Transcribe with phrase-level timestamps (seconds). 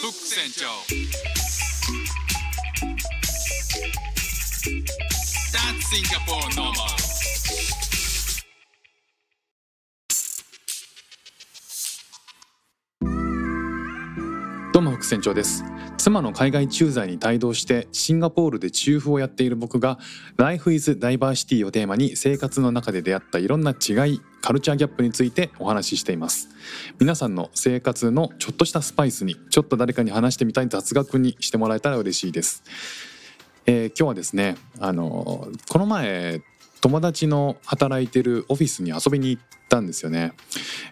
[0.00, 0.66] フック船長
[14.72, 15.62] どうも副船長です
[16.00, 19.98] 妻の海外駐在に帯同してシンガポールでチューフをやっている僕が
[20.38, 26.48] Life is Diversity をテーマに生活の中で出会ったいろんな違いカルチャーギャップについてお話ししています。
[26.98, 32.62] 皆さんの生活のちょっとしたスパイスにちょっと誰かに話してみたい雑学にしてもらえたら嬉しいです、
[33.66, 36.40] えー今日はですねあのこの前
[36.80, 40.32] 友達の働いてるオフィスに遊びに行ったんですよね。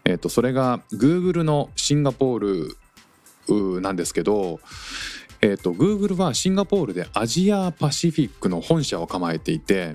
[0.05, 2.77] えっ、とそれが Google のシンガポール
[3.81, 4.61] なんですけど、
[5.41, 9.95] えー、と Google はシンガポールでアジアパシフィックの本社を構えていて、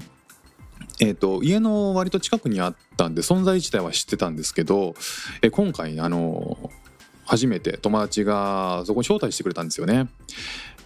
[1.00, 4.96] えー、と家の割と近くにあったんで存在自体は知ってたんですけど、
[5.42, 6.58] えー今回あの
[7.26, 10.10] 初めて友達がそこに招待してくれたんですよね。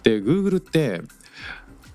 [0.02, 1.02] で Google って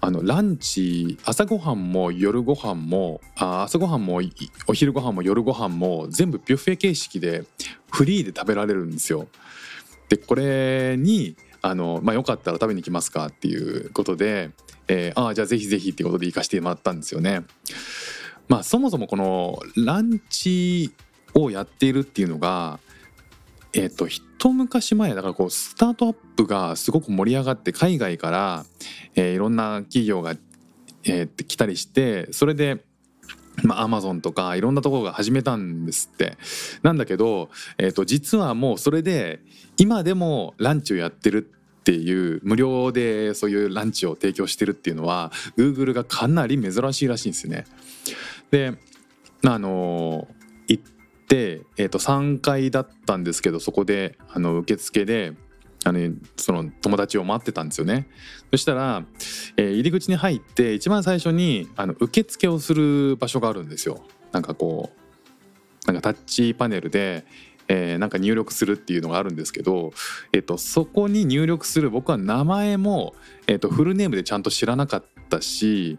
[0.02, 4.20] あのランチ朝ごはんも夜ごはんもあ朝ごはんも
[4.68, 7.46] お昼ごはんも夜ごはんも全部ビュッフェ形式で
[7.90, 9.28] フリーで食べられるんですよ。
[10.14, 14.52] でこれにあの、まあ、よかったら食べに来ますかっていうことで、
[14.88, 17.42] えーああじゃあぜひぜひっていうことで行かせてもらったんですよね。
[18.48, 20.94] まあそもそもこのランチ
[21.34, 22.80] をやっているっていうのが
[23.74, 28.66] えっ、と一昔前だからこうスタートアップがすごく盛り上がって海外から、
[29.16, 30.36] えーいろんな企業が、
[31.06, 32.84] えー来たりしてそれで
[33.62, 36.38] まあ、アマゾンとかいろんなところが始めたんですって
[36.82, 39.42] なんだけど、えー、と実はもうそれで
[39.78, 41.48] 今でもランチをやってる
[41.80, 47.66] っていう無料でそういうランチを提供してるっていうのは Google がかなり珍しいらしいんですよね。
[48.52, 48.74] で
[49.46, 50.28] あの
[50.68, 50.84] 行っ
[51.28, 55.34] て、えー、と3階だったんですけどそこであの受付で
[55.86, 58.08] あのその友達を待ってたんですよね。
[58.52, 59.04] そしたら、
[59.58, 64.04] えー入り口に入って一番最初にあの受付をする場所があるんですよ。
[64.32, 64.92] なんかこ
[65.86, 67.26] うなんかタッチパネルで、
[67.68, 69.92] えーなんか入力するっていうのがあるんですけど、
[70.32, 73.14] えっとそこに入力する僕は名前も、
[73.48, 75.98] えっとフルネームでちゃんと知らなかったし、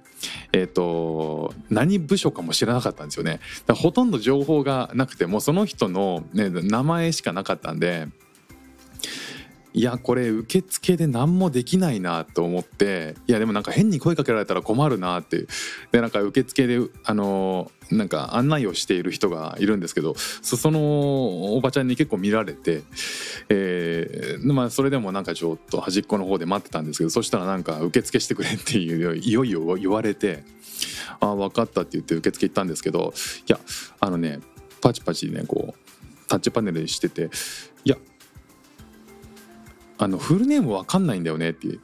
[0.53, 3.41] えっと何部署かも知らなかったんですよね。
[3.69, 8.09] ほとんど情報がなくてもその人の、ね、名前しかなかったんで。
[9.77, 15.47] いやこれ受付で何もできないなと思っていやでもなんか変に声かけられたら困るなって
[15.91, 22.83] でなんか受付であのなんか案内をしている人がいるんですけどそのおばちゃんに結構見られて、
[23.49, 30.45] えーまあ、それでもなんかちょっと端っこの方で待ってたんですけどそしたらなんか受付してくれっていういよいよ言われて
[31.19, 33.13] 「ああ分かった」って言って受付行ったんですけど
[33.49, 33.59] いや
[33.99, 34.39] あのね
[34.81, 35.85] パチパチねこう
[36.29, 37.31] タッチパネルしてて
[39.99, 41.79] あのフルネームわかんないんだよねって言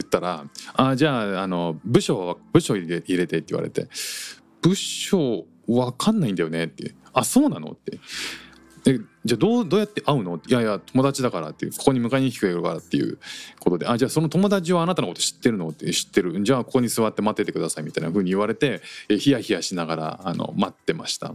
[0.00, 3.88] ったら「あじゃああの部署部署入れて」って言われて
[4.62, 7.98] 「部署わかんないんだよね」って「あそうなの?」って
[8.84, 13.18] 「えじゃあどうどうやって会うの?」いやいや友達だから」ってここに迎えに来てくれるからっていう
[13.60, 21.34] ことで「あじゃあその友達はあなたのこと知ってるの?」って「知ってるじゃあここに座って待っててください」みたいな風に言われてえヒヤヒヤしながらあの待ってました。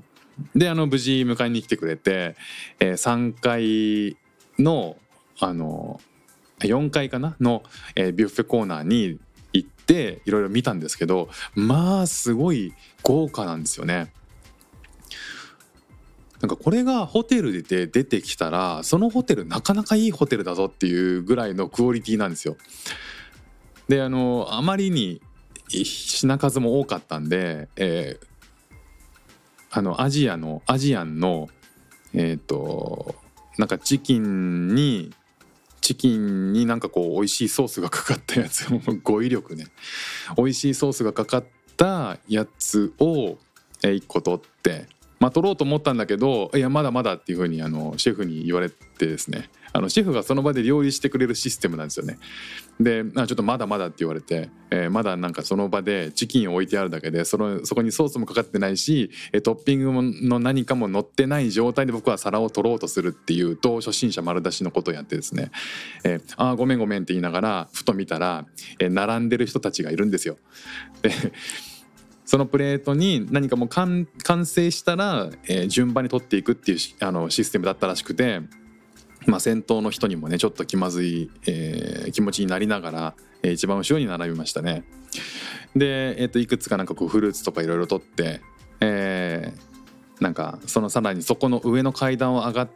[0.56, 2.36] であの無事迎えに来てくれて、
[2.80, 4.18] えー3階
[4.60, 4.98] の
[5.40, 6.00] あの
[6.60, 7.36] 4階かな？
[7.40, 7.64] の、
[7.96, 9.20] えービュッフェコーナーに
[9.54, 12.74] 行っていろいろ見たんですけどまあすごい
[13.04, 14.12] 豪華なんですよね。
[16.42, 22.58] なんかこれがホテルで出てきたらそのホテルなかなかいいホテルだぞっていうぐらいのクオリティなんですよ。
[23.88, 25.22] であのあまりに
[25.70, 28.28] 品数も多かったんで、えー
[29.70, 31.50] あのアジアのアジアンの
[32.14, 33.16] えっ、と
[33.58, 35.14] なんかチキンに
[35.88, 39.68] チキンになんかこう美味しいソースがかかったやつもう語彙力ね
[40.36, 41.46] 美味しいソースがかかっ
[41.78, 43.38] たやつを
[43.84, 44.88] 1個取って
[45.22, 49.50] まあ取ろうと思ったんだけどいやまだまだっていうふうにあのシェフに言われてですね。
[49.78, 52.18] あのシェフがその場で料理してくれるシステムなんですよね。
[52.80, 59.12] であちょっとまだまだって言われて、えーまだなんかその場でチキンを置いてあるだけでそのそこにソースもかかってないし
[59.44, 65.52] トッピングの何かも乗ってない状態で僕は皿を取ろうとするっていうと初心者丸出しのことをやってですね
[66.04, 68.48] 「えーあーごめんごめん」って言いながらふと見たら、
[68.80, 70.38] えー並んでる人たちがいるんですよ。
[71.04, 71.12] で
[72.26, 74.06] そのプレートに何かもう完
[74.46, 78.42] 成したら、えー順番に取っていくっていうあのシステムだったらしくて、
[79.28, 84.84] まあ、先頭の人にもねちょっと気まずい、えー気持ちになりながら、えー一番後ろに並びましたね。
[85.76, 88.42] で、えー、といくつかなんかこうフルーツとかいろいろ取って、
[88.80, 89.68] えー
[90.20, 92.70] なんかそのさらにそこの上の階段を上がっ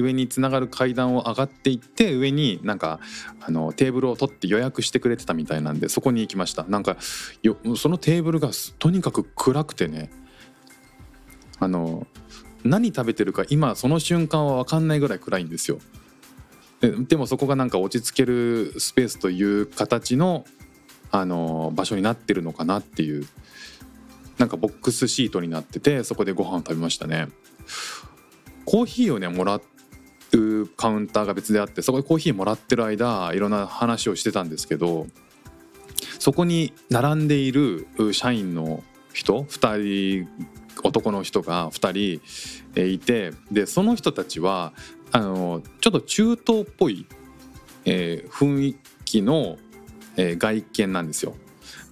[0.00, 3.00] 上につながる階段を上がっていって上になんか
[3.40, 6.96] あのテーブルを取って予約してくれてたみたいなんでそこに行きましたなんか
[7.42, 10.10] よそのテーブルがとにかく暗くてね
[11.58, 12.06] あの
[12.64, 15.78] 何食べてるか今その瞬間は分かんないぐらい暗いんですよ。
[16.80, 20.44] でもそこがなんか落ち着けるスペースという形の
[21.12, 23.26] あの場所になってるのかなっていう
[24.38, 27.28] なんかボックスシートになっててそこでご飯を食べましたね。
[28.64, 29.60] コーヒーをねもら
[30.32, 35.06] うカウンターが別であってそこでコーヒーもらってる間いろんな話をしてたんですけど
[36.18, 38.82] そこに並んでいる社員の
[39.12, 40.28] 人2人
[40.82, 42.20] 男の人が2
[42.74, 44.72] 人いてでその人たちは
[45.10, 47.06] あのちょっと中東っぽい、
[47.84, 49.58] えー、雰囲気の、
[50.16, 51.34] えー、外見なんですよ。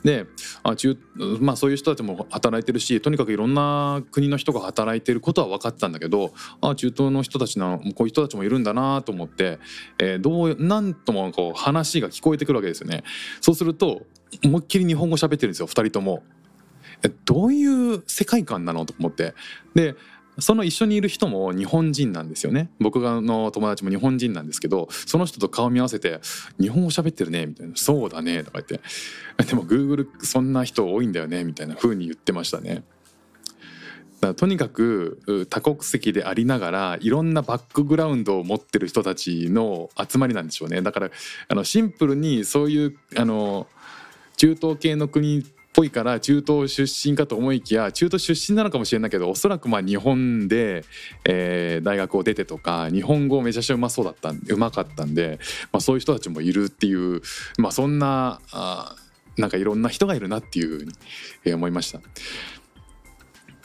[0.05, 0.27] で
[0.63, 0.97] あ中、
[1.41, 6.33] まあ、そういう人たちも働いてるしとにかくいろんな国の人が働いてることは分かったんだけど
[6.63, 9.59] あ中東の人たちなこういう人たちもいるんだなと思って、
[9.99, 13.05] えー、どうなんともこう話が聞こえてくるわけですよね。
[13.41, 14.07] そうすると
[14.45, 16.23] 思いっきり日本語喋ってるんですよ2人とも。
[17.02, 19.35] えどういう世界観なのと思って。
[19.75, 19.94] で
[20.38, 22.70] その一緒にいる人も日本人なんですよね。
[22.81, 26.20] 僕の友達も日本人なんですけどその人と顔見合わせて
[26.58, 28.81] 「日本語喋ってるね」みたいな「そうだね」とか言って
[29.44, 32.85] 「でも Google そんな人多いんだよね」みたいな風に言ってましたね。
[34.20, 40.82] だからとにかく多国籍でありながらいろんなバックグラウンドを持ってる人たちの集まりなんでしょうね。
[40.82, 41.11] だから
[41.49, 43.67] あのシンプルにそういうあの
[44.37, 50.84] 中東系の国ぽいから中東出身かと思いきや中東出身なのかもしれないけどおそらくまあ日本で、
[51.25, 55.38] えー、大学を出てとか日本語めちゃくちゃうまそうだったうまかったんで、
[55.72, 57.22] まあ、そういう人たちもいるっていう、
[57.58, 58.96] まあ、そんなあ
[59.37, 60.93] なんかいろんな人がいるなっていうふうに、
[61.44, 62.00] えー、思いました。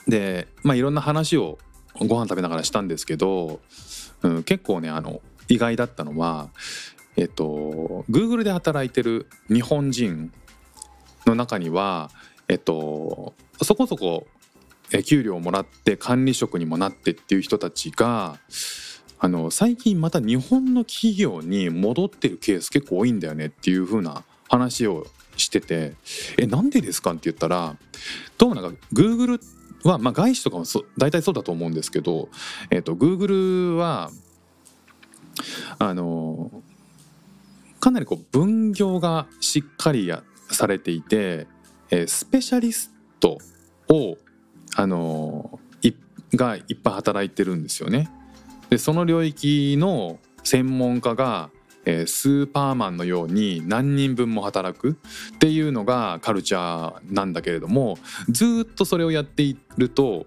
[0.06, 1.58] で、まあ、いろんな話を
[1.98, 3.60] ご飯食べながらしたんですけど、
[4.22, 6.50] うん、結構ねあの意外だったのは
[7.16, 10.32] えっと Google で働いてる日本人
[11.26, 12.10] の中には、
[12.48, 14.26] えっと、そこそこ
[15.04, 18.38] 給料をもらって管理職にもなってっていう人たちが
[19.18, 25.06] あの最近また日本の企業に戻ってるケース結構多いんだよねっていう風な話を
[25.36, 25.94] してて
[26.38, 27.76] 「えなんでですか?」って言ったら
[28.38, 29.40] どうもなんか Google
[29.84, 32.28] は、まあ、外資とかもそ大体そうだと思うんですけど、
[32.70, 34.10] えっと、Google は
[35.78, 36.62] あの
[37.80, 40.22] かなりこう分業がしっかりや
[40.56, 41.46] されていて、
[41.90, 43.38] えー、スペシャリスト
[43.88, 44.16] を
[44.74, 45.94] あのー、
[46.34, 48.10] がいっぱい働いてるんですよね。
[48.70, 51.50] でその領域の専門家が、
[51.84, 54.96] えー、スーパーマンのように何人分も働く
[55.34, 57.98] っていうのがカルチャーなんだけれども
[58.28, 60.26] ずっとそれをやっていると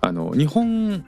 [0.00, 1.06] あの日本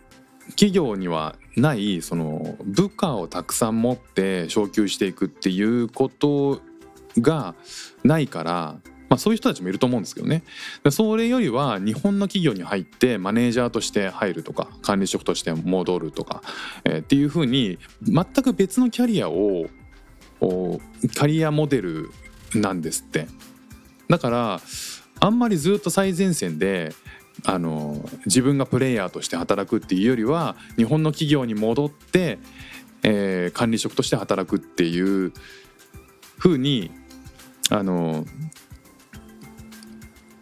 [0.50, 6.60] 企業にはないその部下をたくさん持って昇給していくっていうこと
[7.20, 7.54] が
[8.04, 8.76] ないから、
[9.08, 10.42] まあ、そういう人たちもいると思うんですけどね。
[10.90, 16.42] それよりは日本の企業に入ってマネージャーとして入るとか管理職として戻るとか、
[16.84, 19.66] えー、っていうふうに全く別のキャリアを
[20.40, 22.10] キャリアモデル
[22.54, 23.28] なんですって。
[24.08, 24.60] だから
[25.20, 26.94] あんまりずっと最前線で
[27.44, 32.38] あの自分がプレイヤーとして働くっていうよりは日本の企業に戻って、
[33.02, 35.32] えー、管理職として働くっていう
[36.38, 36.90] ふうに
[37.70, 38.25] あの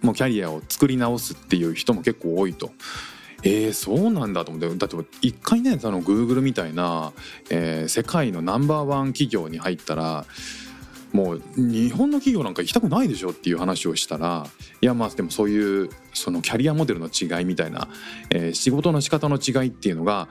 [0.02, 2.71] もうキャリアを作り直すっていう人も結構多いと。
[3.47, 7.12] えー、そうなんだと思ってだって一回ねその Google みたいな、
[7.50, 10.25] えー、世界のナンバーワン企業に入ったら
[11.12, 14.47] もう日本の企業なんか行きたくないでしょっていう話をしたら
[14.81, 17.88] いやまあでもそういうそのキャリアモデルの違いみたいな、
[18.31, 20.28] えー、仕事の仕方の違いっていうのが、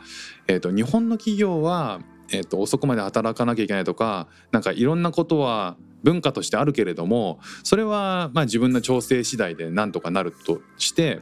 [0.47, 11.19] えーと、日本の企業は、えーと遅くまで働かなきゃいけないとかなんかいろんなことは文化としてあるけれどもそれはまあ自分の調整次第でなんとかなるとして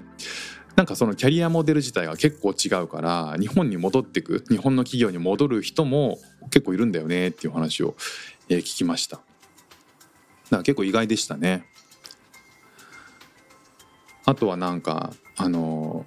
[0.75, 6.17] なんかそのキャリアモデル自体が結構違うから日本に戻ってく日本の企業に戻る人も
[6.49, 7.95] 結構いるんだよねっていう話を
[8.49, 9.21] 聞きました。
[10.49, 11.65] だか結構意外でしたね。
[14.25, 16.05] あとはなんかあの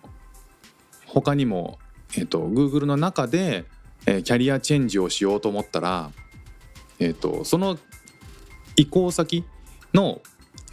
[1.07, 1.79] 他にも、
[2.17, 3.65] えっと、Google の中で、
[4.07, 6.11] えキャリアチェンジをしようと思ったら、
[6.99, 7.79] えっと、その
[8.77, 9.45] 移行先
[9.93, 10.21] の、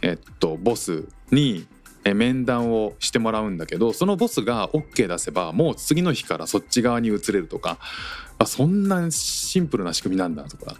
[0.02, 1.66] えっと、ボスに
[2.04, 7.78] 面談をしてもらうんだけどそのボスが OK 出せばもう次の日からそっち側に移れるとか
[8.38, 10.76] あそんなシンプルな仕組みなんだとか。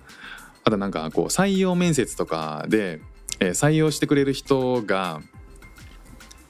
[0.64, 3.00] あとなんかこう採用面接とかで、
[3.40, 5.20] え、採用してくれる人が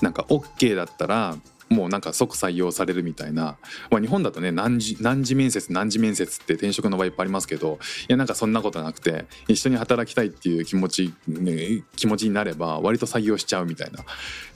[0.01, 1.37] なんか OK だったら
[1.73, 3.57] もうなんか即採用されるみたいな、
[3.91, 13.91] まあ、日本だとね何時何時面接何時面接って転職の場合いっぱいありますけどいやなんかそんなことなくて一緒に働きたいっていう気持ち、ね、気持ちになれば割と採用しちゃうみたい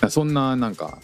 [0.01, 0.99] なそんななんか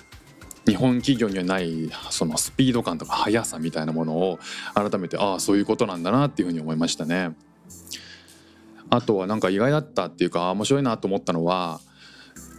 [0.66, 4.38] 日本企業にはないそのスピード感とか速さみたいなものを
[4.74, 7.34] 改めてああそういうことなんだなっていうふうに思いましたね。
[8.88, 11.80] あとはなんか意外だったっていうか面白いなと思ったのは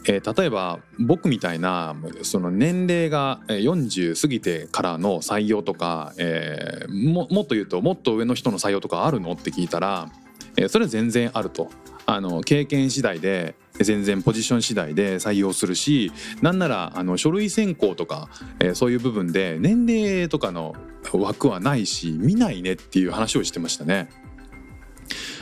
[0.06, 10.12] えー、例えば僕みたいなその年齢が40過ぎてからの採用とか、えー、ももっと言うともっと上の人の採用とかあるのって聞いたら、
[10.58, 11.70] えー、それは全然あると。
[12.06, 18.28] あの経験次第で全然ポジション次第で採用するしなんならあの書類選考とか、
[18.60, 20.76] えー、そういう部分で年齢とかの
[21.14, 24.10] 枠はないし見ないねっていう話をしてましたね。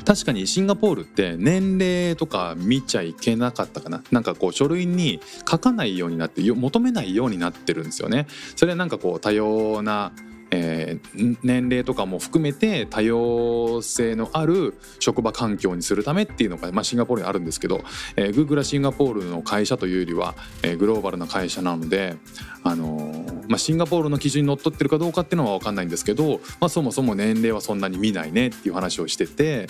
[0.06, 4.04] 確かにシンガポールって年齢とか見ちゃいけなかったかな。
[4.12, 8.28] なんかこう書類に書かないようになって求めないようになってるんですよね。
[8.56, 10.12] それはなんかこう多様な
[10.52, 17.82] えー、年齢とかも含めて多様性のある職場環境にするためっていうのが、まあ、シンガポールにあるんですけど、
[18.18, 22.18] えー、Google はシンガポールの会社というよりは、えー、グローバルな会社なので、
[22.64, 29.68] あのー、まあ、シンガポールの基準にのっとってるかどうかっていうのは分かんないんですけど、まあ、そもそも年齢はそんなに見ないねっていう話をしてて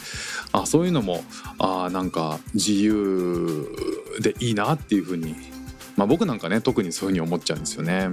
[0.52, 1.24] あそういうのも
[1.60, 3.68] あなんか自由
[4.20, 5.36] でいいなっていうふうに、
[5.96, 8.10] まあ、僕なんかね特にそういうふうに思っちゃうんですよね。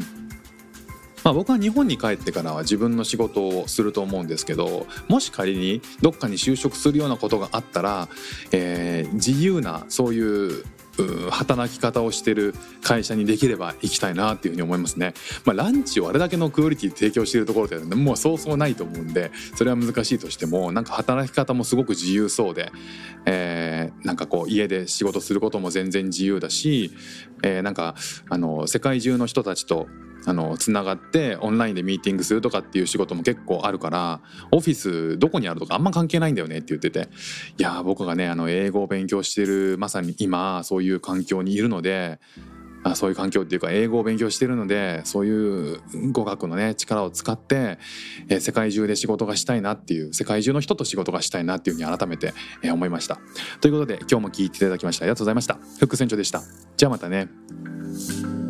[1.24, 8.08] まあ、僕は日本に帰ってからは自分の仕事をすると思うんですけどもし仮にどっかに就職するようなことがあったら、
[8.52, 10.64] えー、自由なそういう
[11.30, 15.14] 働き方をしてる会社にできれば行きたいなっていうふうに思いますね。
[15.44, 22.72] まあ、ランチをあれだけのクオリティで提供しているところでもうそうそうないと思うんでそれは難しいとしてもなんか働き方もすごく自由そうで、
[23.26, 26.92] えー、なんかこう家で仕事することも全然自由だし、
[27.42, 27.94] えー、なんか
[28.28, 29.86] あの世界中の人たちと
[30.28, 34.20] あのつながってオンラインでミーティングするとかっていう仕事も結構あるから
[34.50, 37.08] オフィスどこにあるとかあんま関係ないんだよねって言ってて
[37.56, 42.20] いや僕がねあの英語を勉強してるまさに今そういう環境にいるので
[42.84, 45.80] あそういう環境っていうか英語を勉強してるのでそういう
[46.12, 47.78] 語学のね力を使って、
[48.28, 53.18] えー、世界中で仕事がしたいなっていう世界中の人と仕事がしたいなっていうふうに改めて、えー、思いました。
[53.62, 55.54] ということで今日も聞いていただきましてありがとうございました。
[55.54, 56.42] フック船長でした。
[56.76, 58.47] じゃあまたね。